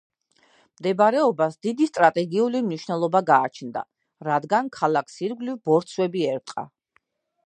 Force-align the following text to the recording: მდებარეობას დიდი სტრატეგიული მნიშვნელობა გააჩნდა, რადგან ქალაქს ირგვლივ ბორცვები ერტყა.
მდებარეობას 0.77 1.57
დიდი 1.65 1.87
სტრატეგიული 1.89 2.61
მნიშვნელობა 2.69 3.21
გააჩნდა, 3.29 3.83
რადგან 4.31 4.71
ქალაქს 4.79 5.21
ირგვლივ 5.29 5.61
ბორცვები 5.69 6.25
ერტყა. 6.37 6.65